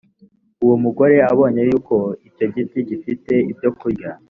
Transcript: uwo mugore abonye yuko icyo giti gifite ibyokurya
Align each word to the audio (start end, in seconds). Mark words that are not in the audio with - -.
uwo 0.63 0.75
mugore 0.83 1.15
abonye 1.31 1.61
yuko 1.69 1.95
icyo 2.27 2.45
giti 2.53 2.77
gifite 2.89 3.33
ibyokurya 3.51 4.09